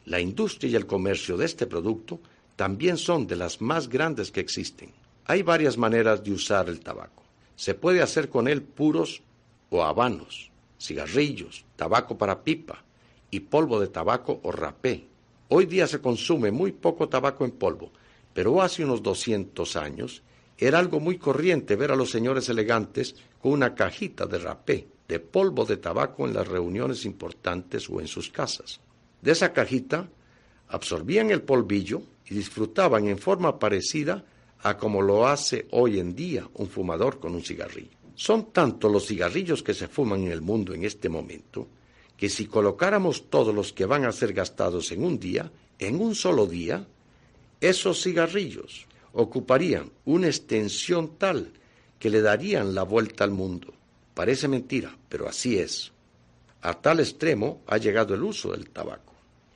La 0.06 0.20
industria 0.20 0.72
y 0.72 0.76
el 0.76 0.86
comercio 0.86 1.38
de 1.38 1.46
este 1.46 1.66
producto 1.66 2.20
también 2.58 2.98
son 2.98 3.28
de 3.28 3.36
las 3.36 3.62
más 3.62 3.88
grandes 3.88 4.32
que 4.32 4.42
existen. 4.42 4.92
Hay 5.26 5.44
varias 5.44 5.78
maneras 5.78 6.24
de 6.24 6.32
usar 6.32 6.68
el 6.68 6.80
tabaco. 6.80 7.24
Se 7.56 7.76
puede 7.76 8.02
hacer 8.02 8.30
con 8.30 8.48
él 8.48 8.64
puros 8.64 9.22
o 9.70 9.84
habanos, 9.84 10.50
cigarrillos, 10.80 11.66
tabaco 11.76 12.18
para 12.18 12.44
pipa 12.44 12.84
y 13.30 13.42
polvo 13.42 13.80
de 13.80 13.88
tabaco 13.88 14.40
o 14.42 14.52
rapé. 14.52 15.06
Hoy 15.50 15.68
día 15.68 15.86
se 15.86 16.02
consume 16.02 16.50
muy 16.50 16.72
poco 16.72 17.08
tabaco 17.08 17.46
en 17.46 17.52
polvo, 17.52 17.92
pero 18.34 18.62
hace 18.62 18.84
unos 18.84 19.04
200 19.04 19.76
años 19.76 20.24
era 20.58 20.80
algo 20.80 21.00
muy 21.00 21.20
corriente 21.20 21.76
ver 21.76 21.92
a 21.92 21.96
los 21.96 22.10
señores 22.10 22.50
elegantes 22.50 23.16
con 23.40 23.52
una 23.52 23.76
cajita 23.76 24.26
de 24.26 24.40
rapé, 24.40 24.88
de 25.08 25.20
polvo 25.20 25.64
de 25.64 25.78
tabaco 25.78 26.26
en 26.26 26.34
las 26.34 26.48
reuniones 26.48 27.06
importantes 27.06 27.88
o 27.88 28.02
en 28.02 28.08
sus 28.08 28.32
casas. 28.32 28.80
De 29.22 29.32
esa 29.32 29.54
cajita 29.54 30.10
absorbían 30.70 31.32
el 31.32 31.42
polvillo 31.42 32.02
y 32.30 32.36
disfrutaban 32.36 33.08
en 33.08 33.18
forma 33.18 33.60
parecida 33.60 34.24
a 34.62 34.78
como 34.78 35.02
lo 35.02 35.28
hace 35.28 35.68
hoy 35.72 36.00
en 36.00 36.16
día 36.16 36.48
un 36.56 36.68
fumador 36.68 37.20
con 37.20 37.36
un 37.36 37.44
cigarrillo. 37.44 37.98
Son 38.16 38.52
tantos 38.52 38.92
los 38.92 39.06
cigarrillos 39.06 39.62
que 39.62 39.74
se 39.74 39.88
fuman 39.88 40.24
en 40.24 40.32
el 40.32 40.42
mundo 40.42 40.74
en 40.74 40.84
este 40.84 41.10
momento 41.10 41.68
que 42.18 42.30
si 42.30 42.48
colocáramos 42.48 43.30
todos 43.30 43.54
los 43.54 43.72
que 43.72 43.86
van 43.86 44.04
a 44.04 44.12
ser 44.12 44.34
gastados 44.34 44.92
en 44.92 45.04
un 45.04 45.20
día, 45.20 45.52
en 45.78 46.02
un 46.02 46.16
solo 46.16 46.48
día, 46.48 46.86
esos 47.62 48.02
cigarrillos 48.02 48.88
ocuparían 49.14 49.92
una 50.06 50.28
extensión 50.28 51.18
tal 51.18 51.52
que 52.00 52.10
le 52.10 52.22
darían 52.22 52.74
la 52.74 52.84
vuelta 52.84 53.24
al 53.24 53.32
mundo. 53.32 53.74
Parece 54.16 54.48
mentira, 54.48 54.98
pero 55.10 55.30
así 55.30 55.60
es. 55.60 55.92
A 56.62 56.74
tal 56.74 57.00
extremo 57.00 57.62
ha 57.68 57.78
llegado 57.78 58.16
el 58.16 58.24
uso 58.24 58.52
del 58.52 58.70
tabaco. 58.70 59.07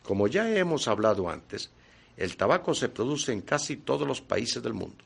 Como 0.04 0.28
ya 0.28 0.50
hemos 0.56 0.88
hablado 0.88 1.30
antes, 1.30 1.72
el 2.18 2.36
tabaco 2.38 2.74
se 2.74 2.90
produce 2.90 3.32
en 3.32 3.42
casi 3.42 3.78
todos 3.78 4.08
los 4.08 4.22
países 4.22 4.62
del 4.62 4.74
mundo. 4.74 5.04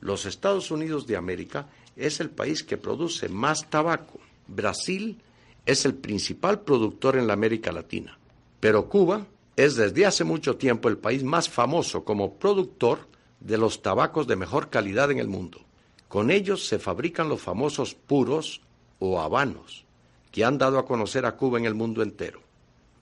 Los 0.00 0.26
Estados 0.26 0.70
Unidos 0.70 1.06
de 1.06 1.16
América 1.16 1.68
es 1.96 2.20
el 2.20 2.30
país 2.30 2.62
que 2.62 2.76
produce 2.76 3.28
más 3.28 3.70
tabaco. 3.70 4.18
Brasil 4.48 5.20
es 5.64 5.84
el 5.84 5.94
principal 5.94 6.60
productor 6.60 7.16
en 7.16 7.26
la 7.26 7.34
América 7.34 7.72
Latina. 7.72 8.18
Pero 8.58 8.88
Cuba 8.88 9.26
es 9.56 9.76
desde 9.76 10.06
hace 10.06 10.24
mucho 10.24 10.56
tiempo 10.56 10.88
el 10.88 10.98
país 10.98 11.22
más 11.22 11.48
famoso 11.48 12.04
como 12.04 12.34
productor 12.34 13.06
de 13.40 13.58
los 13.58 13.82
tabacos 13.82 14.26
de 14.26 14.36
mejor 14.36 14.70
calidad 14.70 15.10
en 15.10 15.18
el 15.18 15.28
mundo. 15.28 15.60
Con 16.08 16.30
ellos 16.30 16.66
se 16.66 16.78
fabrican 16.78 17.28
los 17.28 17.40
famosos 17.40 17.94
puros 17.94 18.60
o 18.98 19.20
habanos, 19.20 19.84
que 20.30 20.44
han 20.44 20.58
dado 20.58 20.78
a 20.78 20.86
conocer 20.86 21.26
a 21.26 21.36
Cuba 21.36 21.58
en 21.58 21.64
el 21.64 21.74
mundo 21.74 22.02
entero. 22.02 22.40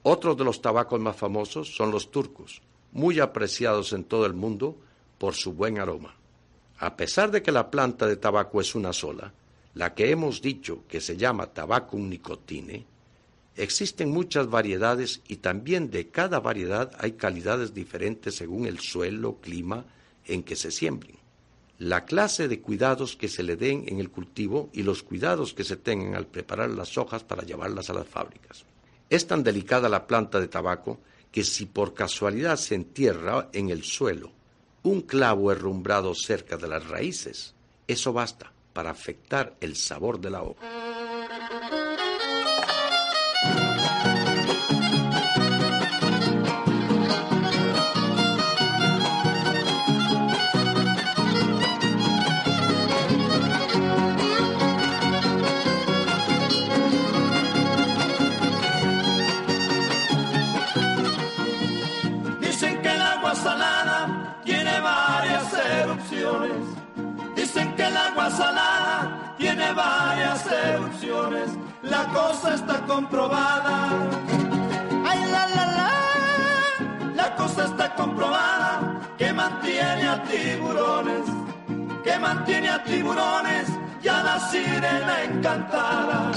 Otros 0.03 0.35
de 0.35 0.43
los 0.43 0.61
tabacos 0.61 0.99
más 0.99 1.15
famosos 1.15 1.75
son 1.75 1.91
los 1.91 2.09
turcos, 2.09 2.61
muy 2.91 3.19
apreciados 3.19 3.93
en 3.93 4.03
todo 4.03 4.25
el 4.25 4.33
mundo 4.33 4.75
por 5.17 5.35
su 5.35 5.53
buen 5.53 5.79
aroma. 5.79 6.15
A 6.79 6.95
pesar 6.95 7.29
de 7.29 7.43
que 7.43 7.51
la 7.51 7.69
planta 7.69 8.07
de 8.07 8.17
tabaco 8.17 8.59
es 8.59 8.73
una 8.73 8.93
sola, 8.93 9.31
la 9.75 9.93
que 9.93 10.09
hemos 10.09 10.41
dicho 10.41 10.83
que 10.87 10.99
se 10.99 11.15
llama 11.15 11.53
tabacum 11.53 12.09
nicotine, 12.09 12.85
existen 13.55 14.09
muchas 14.09 14.49
variedades 14.49 15.21
y 15.27 15.37
también 15.37 15.91
de 15.91 16.09
cada 16.09 16.39
variedad 16.39 16.91
hay 16.97 17.11
calidades 17.11 17.75
diferentes 17.75 18.35
según 18.35 18.65
el 18.65 18.79
suelo, 18.79 19.35
clima 19.39 19.85
en 20.25 20.41
que 20.41 20.55
se 20.55 20.71
siembren. 20.71 21.17
La 21.77 22.05
clase 22.05 22.47
de 22.47 22.59
cuidados 22.59 23.15
que 23.15 23.27
se 23.27 23.43
le 23.43 23.55
den 23.55 23.85
en 23.87 23.99
el 23.99 24.09
cultivo 24.09 24.69
y 24.73 24.81
los 24.81 25.03
cuidados 25.03 25.53
que 25.53 25.63
se 25.63 25.77
tengan 25.77 26.15
al 26.15 26.25
preparar 26.25 26.71
las 26.71 26.97
hojas 26.97 27.23
para 27.23 27.43
llevarlas 27.43 27.91
a 27.91 27.93
las 27.93 28.07
fábricas. 28.07 28.65
Es 29.11 29.27
tan 29.27 29.43
delicada 29.43 29.89
la 29.89 30.07
planta 30.07 30.39
de 30.39 30.47
tabaco 30.47 31.01
que 31.33 31.43
si 31.43 31.65
por 31.65 31.93
casualidad 31.93 32.55
se 32.55 32.75
entierra 32.75 33.49
en 33.51 33.69
el 33.69 33.83
suelo 33.83 34.31
un 34.83 35.01
clavo 35.01 35.51
herrumbrado 35.51 36.15
cerca 36.15 36.55
de 36.55 36.69
las 36.69 36.87
raíces, 36.87 37.53
eso 37.87 38.13
basta 38.13 38.53
para 38.71 38.89
afectar 38.89 39.53
el 39.59 39.75
sabor 39.75 40.21
de 40.21 40.29
la 40.29 40.43
hoja. 40.43 40.90
Cosa 72.13 72.53
está 72.55 72.85
comprobada. 72.85 73.89
Ay, 75.05 75.19
la, 75.31 75.47
la, 75.47 75.65
la, 75.77 77.13
la 77.15 77.35
cosa 77.35 77.65
está 77.65 77.95
comprobada 77.95 78.99
que 79.17 79.33
mantiene 79.33 80.07
a 80.07 80.23
tiburones, 80.23 81.25
que 82.03 82.19
mantiene 82.19 82.69
a 82.69 82.83
tiburones 82.83 83.67
y 84.03 84.07
a 84.07 84.23
la 84.23 84.39
sirena 84.39 85.23
encantada. 85.23 86.31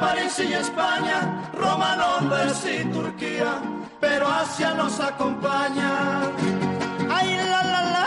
París 0.00 0.38
y 0.38 0.54
España, 0.54 1.50
Roma, 1.52 1.94
Londres 1.96 2.64
y 2.64 2.84
Turquía. 2.86 3.60
Pero 4.00 4.26
Asia 4.26 4.72
nos 4.72 4.98
acompaña. 4.98 6.22
Ay, 7.10 7.36
la, 7.36 7.62
la, 7.62 7.82
la. 7.94 8.06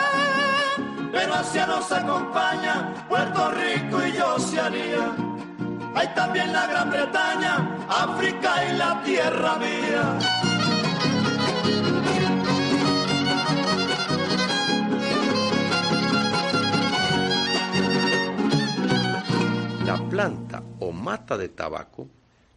Pero 1.11 1.35
Asia 1.35 1.67
nos 1.67 1.91
acompaña, 1.91 2.93
Puerto 3.07 3.51
Rico 3.51 4.01
y 4.05 4.17
Oceanía. 4.19 5.15
Hay 5.95 6.07
también 6.15 6.51
la 6.51 6.65
Gran 6.65 6.89
Bretaña, 6.89 7.77
África 7.87 8.65
y 8.65 8.77
la 8.77 9.01
tierra 9.03 9.55
mía. 9.57 10.52
La 19.93 20.09
planta 20.09 20.63
o 20.79 20.91
mata 20.91 21.37
de 21.37 21.49
tabaco 21.49 22.07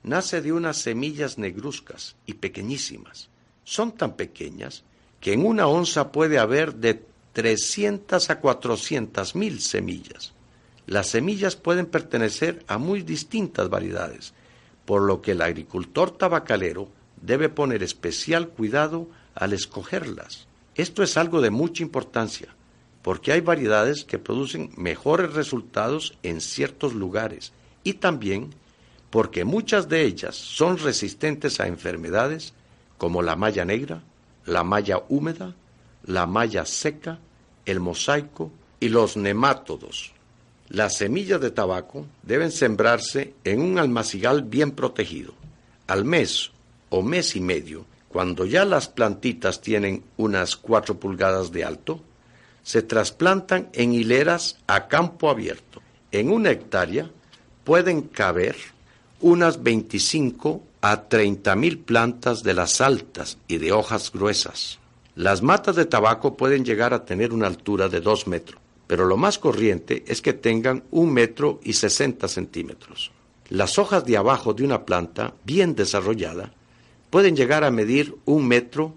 nace 0.05 0.41
de 0.41 0.55
unas 0.55 0.79
semillas 0.79 1.37
negruzcas 1.37 2.17
y 2.25 2.33
pequeñísimas. 2.33 3.29
Son 3.63 3.93
tan 3.93 4.17
pequeñas 4.17 4.85
que 5.21 5.35
en 5.35 5.45
una 5.45 5.67
onza 5.67 6.13
puede 6.13 6.39
haber 6.39 6.77
de 6.77 7.05
300 7.35 8.31
a 8.31 8.41
400 8.41 9.35
mil 9.35 9.61
semillas. 9.61 10.33
Las 10.87 11.09
semillas 11.09 11.57
pueden 11.57 11.85
pertenecer 11.85 12.65
a 12.69 12.79
muy 12.79 13.03
distintas 13.03 13.69
variedades, 13.69 14.33
por 14.87 15.03
lo 15.03 15.21
que 15.21 15.33
el 15.33 15.43
agricultor 15.43 16.13
tabacalero 16.13 16.89
debe 17.21 17.51
poner 17.51 17.83
especial 17.83 18.49
cuidado 18.49 19.11
al 19.35 19.53
escogerlas. 19.53 20.47
Esto 20.75 21.03
es 21.03 21.19
algo 21.19 21.43
de 21.43 21.51
mucha 21.51 21.83
importancia, 21.83 22.56
porque 23.07 23.31
hay 23.31 23.41
variedades 23.41 24.05
que 24.05 24.19
producen 24.19 24.73
mejores 24.77 25.33
resultados 25.33 26.19
en 26.25 26.41
ciertos 26.41 26.93
lugares 26.93 27.53
y 27.85 27.93
también 27.93 28.53
porque 29.11 29.45
muchas 29.45 29.89
de 29.89 30.03
ellas 30.03 30.35
son 30.35 30.77
resistentes 30.77 31.61
a 31.61 31.69
enfermedades 31.69 32.53
como 32.99 33.23
la 33.23 33.37
malla 33.37 33.65
negra, 33.65 34.03
la 34.45 34.65
malla 34.65 35.05
húmeda, 35.09 35.55
la 36.05 36.27
malla 36.27 36.67
seca, 36.67 37.21
el 37.65 37.79
mosaico 37.79 38.51
y 38.81 38.89
los 38.89 39.17
nemátodos. 39.17 40.11
Las 40.69 40.97
semillas 40.97 41.41
de 41.41 41.53
tabaco 41.53 42.07
deben 42.25 42.51
sembrarse 42.51 43.35
en 43.45 43.61
un 43.61 43.79
almacigal 43.79 44.43
bien 44.43 44.73
protegido. 44.73 45.33
Al 45.87 46.05
mes 46.05 46.51
o 46.91 47.03
mes 47.03 47.37
y 47.37 47.41
medio, 47.41 47.87
cuando 48.09 48.47
ya 48.47 48.65
las 48.65 48.89
plantitas 48.89 49.61
tienen 49.61 50.03
unas 50.17 50.57
cuatro 50.57 50.99
pulgadas 50.99 51.53
de 51.53 51.63
alto, 51.63 52.01
se 52.67 52.83
trasplantan 52.83 53.69
en 53.75 53.93
hileras 53.93 54.59
a 54.67 54.89
campo 54.89 55.31
abierto. 55.31 55.81
En 56.11 56.33
una 56.33 56.51
hectárea 56.51 57.09
pueden 57.63 58.03
caber 58.03 58.57
unas 59.21 59.63
25 59.63 60.65
a 60.81 61.03
30 61.03 61.55
mil 61.55 61.79
plantas 61.79 62.43
de 62.43 62.55
las 62.55 62.81
altas 62.81 63.39
y 63.47 63.59
de 63.59 63.71
hojas 63.71 64.11
gruesas. 64.11 64.81
Las 65.15 65.43
matas 65.43 65.77
de 65.77 65.85
tabaco 65.85 66.37
pueden 66.37 66.65
llegar 66.65 66.93
a 66.93 67.05
tener 67.05 67.33
una 67.33 67.47
altura 67.47 67.89
de 67.89 68.01
2 68.01 68.27
metros, 68.27 68.61
pero 68.89 69.07
lo 69.07 69.17
más 69.17 69.39
corriente 69.39 70.03
es 70.09 70.21
que 70.21 70.33
tengan 70.33 70.83
un 70.91 71.13
metro 71.13 71.61
y 71.63 71.75
60 71.75 72.27
centímetros. 72.27 73.13
Las 73.49 73.79
hojas 73.79 74.05
de 74.05 74.17
abajo 74.17 74.55
de 74.55 74.65
una 74.65 74.85
planta 74.85 75.35
bien 75.45 75.77
desarrollada 75.77 76.53
pueden 77.11 77.37
llegar 77.37 77.63
a 77.63 77.71
medir 77.71 78.17
un 78.25 78.49
metro 78.49 78.93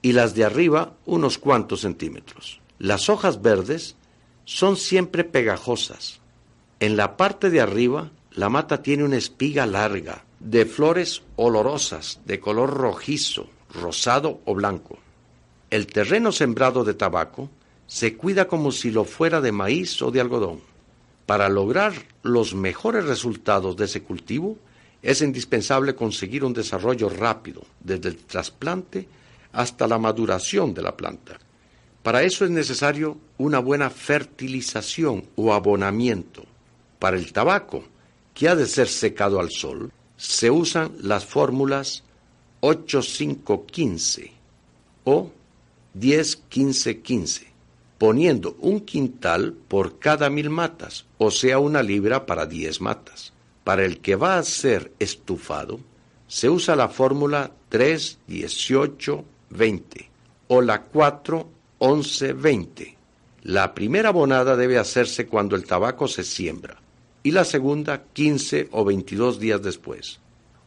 y 0.00 0.12
las 0.12 0.34
de 0.34 0.44
arriba 0.44 0.94
unos 1.04 1.36
cuantos 1.36 1.82
centímetros. 1.82 2.62
Las 2.78 3.08
hojas 3.08 3.40
verdes 3.40 3.96
son 4.44 4.76
siempre 4.76 5.24
pegajosas. 5.24 6.20
En 6.78 6.96
la 6.96 7.16
parte 7.16 7.50
de 7.50 7.60
arriba, 7.60 8.10
la 8.32 8.48
mata 8.48 8.82
tiene 8.82 9.04
una 9.04 9.16
espiga 9.16 9.66
larga, 9.66 10.24
de 10.40 10.66
flores 10.66 11.22
olorosas, 11.36 12.20
de 12.26 12.38
color 12.38 12.74
rojizo, 12.74 13.48
rosado 13.72 14.40
o 14.44 14.54
blanco. 14.54 14.98
El 15.70 15.86
terreno 15.86 16.32
sembrado 16.32 16.84
de 16.84 16.94
tabaco 16.94 17.50
se 17.86 18.16
cuida 18.16 18.46
como 18.46 18.72
si 18.72 18.90
lo 18.90 19.04
fuera 19.04 19.40
de 19.40 19.52
maíz 19.52 20.00
o 20.02 20.10
de 20.10 20.20
algodón. 20.20 20.60
Para 21.24 21.48
lograr 21.48 21.94
los 22.22 22.54
mejores 22.54 23.04
resultados 23.04 23.76
de 23.76 23.86
ese 23.86 24.02
cultivo, 24.02 24.58
es 25.02 25.22
indispensable 25.22 25.94
conseguir 25.94 26.44
un 26.44 26.52
desarrollo 26.52 27.08
rápido, 27.08 27.62
desde 27.80 28.10
el 28.10 28.16
trasplante 28.16 29.08
hasta 29.52 29.88
la 29.88 29.98
maduración 29.98 30.74
de 30.74 30.82
la 30.82 30.96
planta. 30.96 31.38
Para 32.06 32.22
eso 32.22 32.44
es 32.44 32.52
necesario 32.52 33.18
una 33.36 33.58
buena 33.58 33.90
fertilización 33.90 35.24
o 35.34 35.52
abonamiento. 35.52 36.44
Para 37.00 37.16
el 37.16 37.32
tabaco, 37.32 37.82
que 38.32 38.48
ha 38.48 38.54
de 38.54 38.66
ser 38.66 38.86
secado 38.86 39.40
al 39.40 39.50
sol, 39.50 39.90
se 40.16 40.48
usan 40.48 40.92
las 41.00 41.24
fórmulas 41.24 42.04
8515 42.60 44.30
o 45.02 45.32
10-15-15, 45.98 47.48
poniendo 47.98 48.56
un 48.60 48.82
quintal 48.82 49.54
por 49.66 49.98
cada 49.98 50.30
mil 50.30 50.48
matas, 50.48 51.06
o 51.18 51.32
sea, 51.32 51.58
una 51.58 51.82
libra 51.82 52.24
para 52.24 52.46
10 52.46 52.82
matas. 52.82 53.32
Para 53.64 53.84
el 53.84 53.98
que 53.98 54.14
va 54.14 54.38
a 54.38 54.44
ser 54.44 54.92
estufado, 55.00 55.80
se 56.28 56.48
usa 56.50 56.76
la 56.76 56.88
fórmula 56.88 57.50
3-18-20 57.68 59.24
o 60.46 60.62
la 60.62 60.82
4 60.82 61.55
11-20. 61.78 62.96
La 63.42 63.74
primera 63.74 64.08
abonada 64.08 64.56
debe 64.56 64.78
hacerse 64.78 65.26
cuando 65.26 65.56
el 65.56 65.64
tabaco 65.64 66.08
se 66.08 66.24
siembra 66.24 66.80
y 67.22 67.30
la 67.32 67.44
segunda 67.44 68.04
15 68.12 68.68
o 68.72 68.84
22 68.84 69.38
días 69.38 69.62
después. 69.62 70.20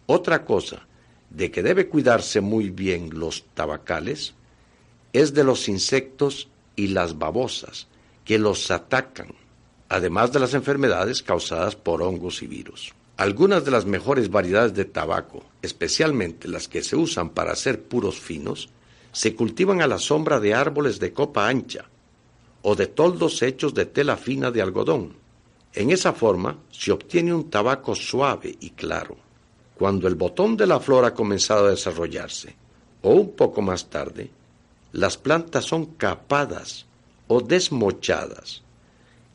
Otra 0.06 0.46
cosa 0.46 0.88
de 1.30 1.52
que 1.52 1.64
debe 1.64 1.88
cuidarse 1.88 2.42
muy 2.42 2.70
bien 2.70 3.10
los 3.14 3.46
tabacales 3.54 4.34
es 5.14 5.34
de 5.34 5.44
los 5.44 5.68
insectos 5.70 6.50
y 6.76 6.88
las 6.88 7.18
babosas 7.18 7.88
que 8.24 8.40
los 8.40 8.72
atacan. 8.72 9.34
además 9.90 10.32
de 10.32 10.40
las 10.40 10.54
enfermedades 10.54 11.24
causadas 11.24 11.76
por 11.76 12.04
hongos 12.04 12.44
y 12.44 12.48
virus. 12.48 12.94
Algunas 13.18 13.66
de 13.66 13.72
las 13.72 13.86
mejores 13.86 14.30
variedades 14.30 14.76
de 14.76 14.86
tabaco, 14.86 15.44
especialmente 15.62 16.48
las 16.48 16.68
que 16.68 16.84
se 16.84 16.96
usan 16.96 17.32
para 17.32 17.52
hacer 17.52 17.82
puros 17.82 18.20
finos, 18.20 18.70
se 19.12 19.36
cultivan 19.36 19.82
a 19.82 19.88
la 19.88 19.98
sombra 19.98 20.40
de 20.40 20.54
árboles 20.54 21.00
de 21.00 21.14
copa 21.14 21.48
ancha 21.48 21.86
o 22.62 22.76
de 22.76 22.88
toldos 22.88 23.42
hechos 23.42 23.74
de 23.74 23.86
tela 23.86 24.18
fina 24.18 24.52
de 24.52 24.62
algodón. 24.62 25.16
En 25.74 25.92
esa 25.92 26.14
forma 26.14 26.58
se 26.72 26.92
obtiene 26.92 27.34
un 27.34 27.50
tabaco 27.50 27.96
suave 27.96 28.56
y 28.60 28.72
claro. 28.72 29.18
Cuando 29.76 30.08
el 30.08 30.16
botón 30.16 30.58
de 30.58 30.68
la 30.68 30.80
flor 30.80 31.06
ha 31.06 31.14
comenzado 31.14 31.68
a 31.68 31.72
desarrollarse, 31.72 32.56
o 33.02 33.12
un 33.12 33.32
poco 33.32 33.62
más 33.62 33.90
tarde, 33.90 34.30
las 34.92 35.18
plantas 35.18 35.66
son 35.66 35.86
capadas 35.86 36.86
o 37.28 37.40
desmochadas, 37.40 38.64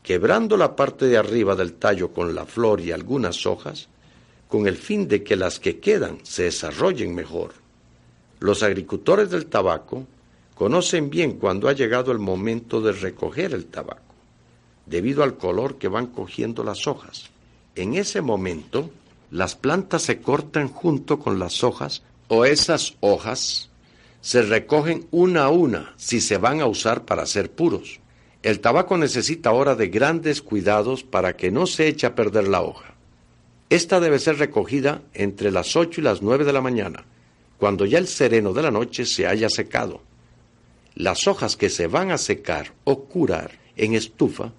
quebrando 0.03 0.55
la 0.55 0.75
parte 0.75 1.07
de 1.07 1.17
arriba 1.17 1.55
del 1.55 1.73
tallo 1.73 2.11
con 2.13 2.35
la 2.35 2.45
flor 2.45 2.81
y 2.81 2.91
algunas 2.91 3.45
hojas, 3.45 3.87
con 4.47 4.67
el 4.67 4.77
fin 4.77 5.07
de 5.07 5.23
que 5.23 5.35
las 5.35 5.59
que 5.59 5.79
quedan 5.79 6.19
se 6.23 6.43
desarrollen 6.43 7.15
mejor. 7.15 7.64
Los 8.39 8.63
agricultores 8.63 9.29
del 9.29 9.45
tabaco 9.45 10.05
conocen 10.55 11.09
bien 11.09 11.33
cuando 11.33 11.67
ha 11.67 11.73
llegado 11.73 12.11
el 12.11 12.19
momento 12.19 12.81
de 12.81 12.91
recoger 12.91 13.53
el 13.53 13.65
tabaco, 13.65 14.01
debido 14.85 15.23
al 15.23 15.37
color 15.37 15.77
que 15.77 15.87
van 15.87 16.07
cogiendo 16.07 16.63
las 16.63 16.87
hojas. 16.87 17.29
En 17.75 17.95
ese 17.95 18.21
momento, 18.21 18.89
las 19.31 19.55
plantas 19.55 20.03
se 20.03 20.21
cortan 20.21 20.69
junto 20.69 21.19
con 21.19 21.39
las 21.39 21.63
hojas 21.63 22.03
o 22.27 22.45
esas 22.45 22.95
hojas 23.01 23.69
se 24.21 24.41
recogen 24.41 25.07
una 25.11 25.45
a 25.45 25.49
una 25.49 25.93
si 25.97 26.19
se 26.19 26.37
van 26.37 26.59
a 26.59 26.65
usar 26.65 27.05
para 27.05 27.23
hacer 27.23 27.51
puros. 27.51 27.99
El 28.41 28.59
tabaco 28.59 28.97
necesita 28.97 29.49
ahora 29.49 29.75
de 29.75 29.89
grandes 29.89 30.41
cuidados 30.41 31.03
para 31.03 31.35
que 31.35 31.51
no 31.51 31.67
se 31.67 31.87
eche 31.87 32.07
a 32.07 32.15
perder 32.15 32.47
la 32.47 32.61
hoja. 32.61 32.95
Esta 33.69 33.99
debe 33.99 34.19
ser 34.19 34.37
recogida 34.37 35.01
entre 35.13 35.51
las 35.51 35.75
8 35.75 36.01
y 36.01 36.03
las 36.03 36.21
9 36.21 36.45
de 36.45 36.53
la 36.53 36.61
mañana, 36.61 37.05
cuando 37.57 37.85
ya 37.85 37.97
el 37.97 38.07
sereno 38.07 38.53
de 38.53 38.61
la 38.61 38.71
noche 38.71 39.05
se 39.05 39.27
haya 39.27 39.49
secado. 39.49 40.01
Las 40.95 41.27
hojas 41.27 41.57
que 41.57 41.69
se 41.69 41.87
van 41.87 42.11
a 42.11 42.17
secar 42.17 42.73
o 42.83 43.05
curar 43.05 43.51
en 43.75 43.93
estufa 43.93 44.53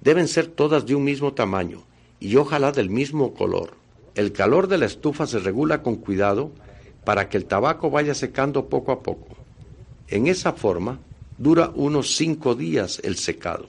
deben 0.00 0.28
ser 0.28 0.46
todas 0.46 0.86
de 0.86 0.94
un 0.94 1.04
mismo 1.04 1.32
tamaño 1.32 1.84
y 2.20 2.36
ojalá 2.36 2.72
del 2.72 2.90
mismo 2.90 3.34
color. 3.34 3.74
El 4.14 4.32
calor 4.32 4.68
de 4.68 4.78
la 4.78 4.86
estufa 4.86 5.26
se 5.26 5.38
regula 5.38 5.82
con 5.82 5.96
cuidado 5.96 6.50
para 7.04 7.28
que 7.28 7.36
el 7.36 7.46
tabaco 7.46 7.90
vaya 7.90 8.14
secando 8.14 8.68
poco 8.68 8.92
a 8.92 9.02
poco. 9.02 9.36
En 10.08 10.26
esa 10.26 10.52
forma, 10.52 10.98
dura 11.38 11.70
unos 11.74 12.16
cinco 12.16 12.54
días 12.54 13.00
el 13.04 13.16
secado. 13.16 13.68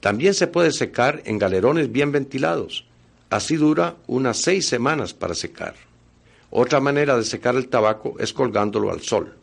También 0.00 0.34
se 0.34 0.46
puede 0.46 0.72
secar 0.72 1.22
en 1.26 1.38
galerones 1.38 1.92
bien 1.92 2.12
ventilados. 2.12 2.86
Así 3.28 3.56
dura 3.56 3.96
unas 4.06 4.38
seis 4.38 4.66
semanas 4.66 5.12
para 5.12 5.34
secar. 5.34 5.74
Otra 6.50 6.80
manera 6.80 7.16
de 7.16 7.24
secar 7.24 7.54
el 7.54 7.68
tabaco 7.68 8.16
es 8.18 8.32
colgándolo 8.32 8.90
al 8.90 9.02
sol. 9.02 9.36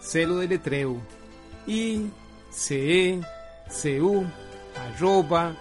Celo 0.00 0.38
de 0.38 0.48
letreo 0.48 1.00
i 1.66 2.06
c 2.50 3.20
e 3.84 4.00
u 4.00 4.24
arroba 4.74 5.54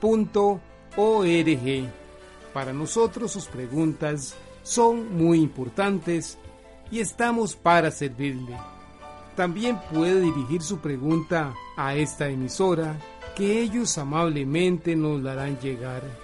punto 0.00 0.60
org 0.96 1.88
para 2.52 2.72
nosotros 2.72 3.32
sus 3.32 3.46
preguntas 3.46 4.36
son 4.62 5.16
muy 5.16 5.40
importantes 5.40 6.38
y 6.90 7.00
estamos 7.00 7.56
para 7.56 7.90
servirle. 7.90 8.56
También 9.36 9.80
puede 9.92 10.20
dirigir 10.20 10.62
su 10.62 10.78
pregunta 10.78 11.52
a 11.76 11.96
esta 11.96 12.28
emisora 12.28 12.96
que 13.34 13.60
ellos 13.60 13.98
amablemente 13.98 14.94
nos 14.94 15.20
la 15.20 15.32
harán 15.32 15.58
llegar. 15.58 16.23